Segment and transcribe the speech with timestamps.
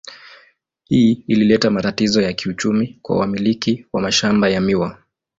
[0.83, 4.97] Hii ilileta matatizo ya kiuchumi kwa wamiliki wa mashamba ya miwa.